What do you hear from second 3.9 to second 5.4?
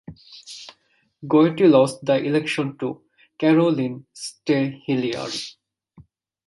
St-Hilaire.